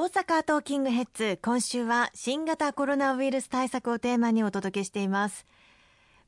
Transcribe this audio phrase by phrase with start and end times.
[0.00, 5.44] 大阪トーキングヘッズ今週は新型コロナウイルス対策をテーマにお届けしています。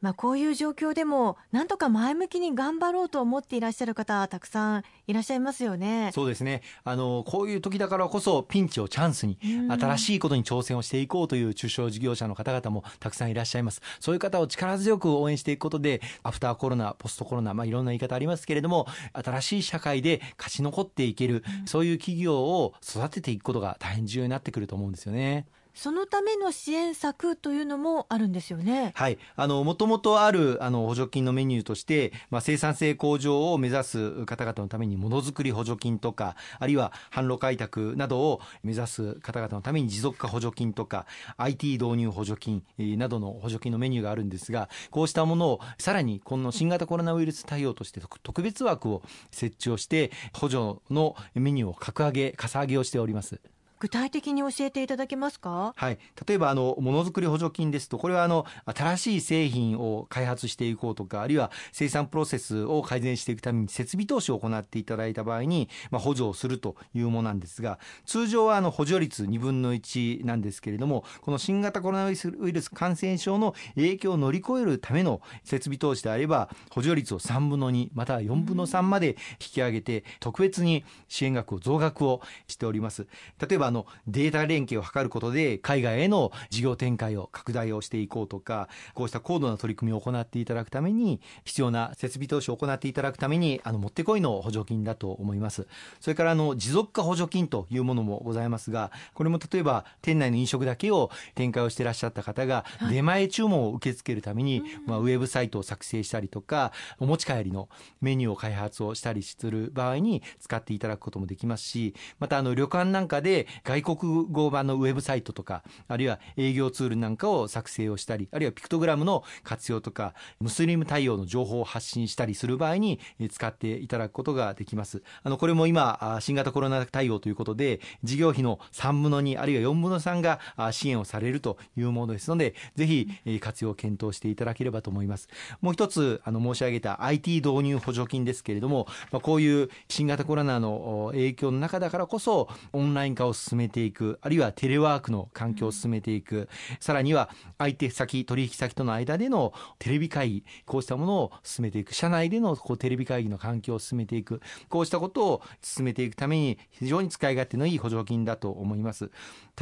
[0.03, 6.11] まあ、こういう状況でもなんとか前向きに頑張ろうと思っていらっしゃる方たくさんいらっしゃいますよね。
[6.13, 6.63] そうですね。
[6.85, 13.81] あのこういう時だからこそピンチをチャンスに新しいことに挑戦をしていこうという中小事業者の方々もたくさんいらっしゃいます。
[14.01, 25.47] そういう方を力強く応援していくことでアフターコロナ、ポストコロナ、まあいろんな言い方ありますけれども、新しい社会で勝ち残っていける、そういう企業を育てていくことが大変重要になってくると思うんですよね。
[25.75, 28.93] そのための支援策というのもあるんですよね。
[28.95, 29.19] はい。
[29.37, 41.07] あの、もともとある、あの、補助金のメニューとして、まあ、生産性向上を目指す方々のために、ものづくり補助金とか、あるいは販路開拓などを目指す方々のために持続化補助金とか、
[41.39, 42.63] IT 導入補助金
[42.99, 53.41] などの補助金のメニューがあるんですが、こうしたものをさらにこの新型コロナウイルス対応として特別枠を設置をして、補助のメニューを格上げ、かさ上げをしております。
[53.83, 55.73] 具体的に教えていただけますか？
[55.75, 55.99] はい。
[56.25, 83.09] 例えばあのものづくり補助金ですとこれはあの新しい製品を開発していこうとかあるいは生産プロセスを改善していくために設備投資を行っていただいた場合に、まあ、補助をするというものなんですが通常はあの補助率2分の1なんですけれどもこの新型コロナウイルス感染症の影響を乗り越えるための設備投資であれば補助率を3分の2または4分の3まで引き上げて特別に支援額を増額をしております。
[83.41, 95.67] 例えばのデータ連携を図ることで海外への事業展開を拡大をしていこうとかこうした高度な取り組みを行っていただくために必要な設備投資を行っていただくためにあのもってこいの補助金だと思います。
[96.01, 107.69] それからあの持続化補助金というものもございますがこれも例えば店内の飲食だけを展開をしていらっしゃった方が出前注文を受け付けるために、まあ、ウェブサイトを作成したりとかお持ち帰りの
[108.01, 123.01] メニューを開発をしたりする場合に使っていただくこともできますしまたあの旅館なんかで外国語版のウェブサイトとか、あるいは営業ツールなんかを作成をしたり、あるいはピクトグラムの活用とか、ムスリム対応の情報を発信したりする場合に
[123.31, 125.03] 使っていただくことができます。
[125.23, 130.41] あの、これも今、新型コロナ対応ということで、事業費の3分の2、あるいは4分の3が
[130.73, 133.09] 支援をされるというものですので、ぜひ
[133.41, 135.29] 活用を検討していただければと思います。
[135.61, 146.49] もう一つ、あの、申し上げた IT 導入補助金ですけれども、まあ、こういう新型コロナの影響の中だからこそ、オンライン化を進めていく、あるいはテレワークの環境を進めていく、
[146.81, 147.29] さらには
[147.59, 159.11] 相手先、取引先との間でのテレビ会議、こうしたものを進めていく、社内でのこうテレビ会議の環境を進めていく、こうしたことを進めていくために非常に使い勝手のいい補助金だと思います。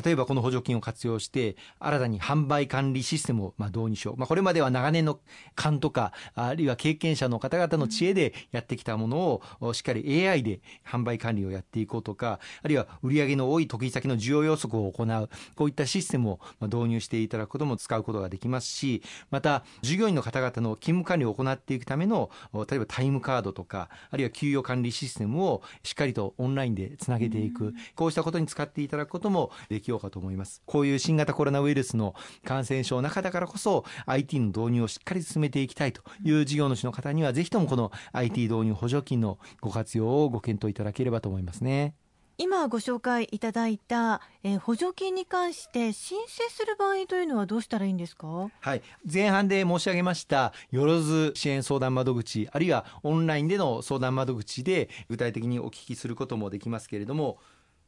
[0.05, 4.17] 例えばこの補助金を活用して、新たに販売管理システムをま導入しよう。
[4.17, 5.21] まあ、これまでは長年の
[5.55, 30.63] 勘とか、あるいは経験者の方々の知恵でやってきたものを、しっかり AI で販売管理をやっていこうとか、あるいは売上の多い得意先の需要予測を行う、こういったシステムを導入していただくことも使うことができますし、また、従業員の方々の勤務管理を行っていくための、例えばタイムカードとか、あるいは給与管理システムをしっかりとオンラインでつなげていく、こうしたことに使っていただくこともできようかと思います。
[30.67, 32.15] こういう新型コロナウイルスの
[32.45, 41.95] 感染症の中だからこそ、IT の導入をしっかり進めていきたいという事業主の方には、ぜひともこの IT 導入補助金のご活用をご検討いただければと思いますね。
[42.43, 48.49] 今ご紹介いただいた、えー、補助金に関して申請する場合というのはどうしたらいいんですか？
[48.61, 48.83] はい。
[49.13, 57.37] 前半で申し上げましたよろず支援相談窓口あるいはオンラインでの相談窓口で具体的にお聞きすることもできますけれども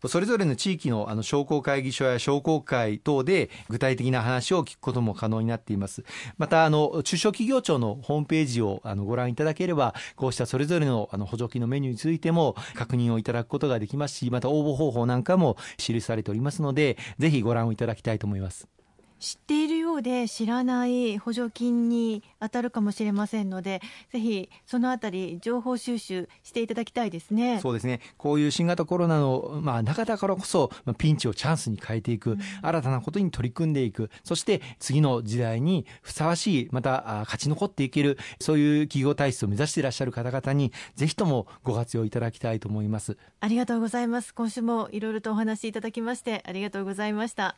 [0.08, 6.04] それぞれの地域のあの商工会議所や商工会等で具体的な話を聞くことも可能になっています。
[6.38, 18.81] また、あの、中小企業庁のホームページをあのご覧いただければ、こうしたそれぞれのあの補助金のメニューについても確認をいただくことができますし、また応募方法なんかも記されておりますので、ぜひご覧をいただきたいと思います。
[19.22, 27.60] 知っているようで知らない補助金に当たるかもしれませんのでぜひそのあたり情報収集していただきたいですね。
[27.60, 28.00] そうですね。
[28.18, 34.10] こういう新型コロナの、まあ、中だからこそ、まあ、ピンチをチャンスに変えていく、うん、新たなことに取り組んでいく。
[34.24, 43.16] そして次の時代にふさわしいまた勝ち残っていけるそういう企業体質を目指していらっしゃる方々にぜひともご活用いただきたいと思います。
[43.38, 44.34] ありがとうございます。
[44.34, 47.56] 今週もいろいろとお話しいただきましてありがとうございました